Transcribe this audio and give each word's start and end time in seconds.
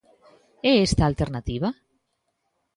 É 0.71 0.73
esta 0.87 1.01
a 1.03 1.09
alternativa? 1.11 1.69